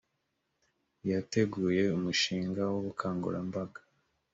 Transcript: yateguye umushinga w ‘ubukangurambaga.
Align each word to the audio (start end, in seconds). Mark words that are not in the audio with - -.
yateguye 1.09 1.83
umushinga 1.97 2.61
w 2.71 2.75
‘ubukangurambaga. 2.79 3.79